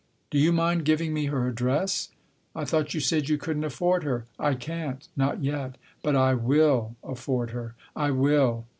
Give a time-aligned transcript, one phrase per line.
[0.31, 2.09] "Do you mind giving me her address?""
[2.55, 5.07] I thought you said you couldn't afford her?"" I can't.
[5.15, 5.75] Not yet.
[6.01, 7.75] But I will afford her.
[7.95, 8.65] I will.